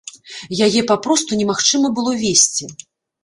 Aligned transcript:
Яе 0.67 0.81
папросту 0.91 1.37
немагчыма 1.41 1.91
было 1.99 2.11
весці! 2.23 2.65